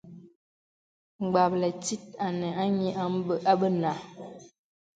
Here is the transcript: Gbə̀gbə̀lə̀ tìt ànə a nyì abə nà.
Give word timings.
Gbə̀gbə̀lə̀ 1.31 1.73
tìt 1.83 2.03
ànə 2.25 2.47
a 2.61 2.63
nyì 2.77 2.87
abə 3.51 3.67
nà. 3.81 3.91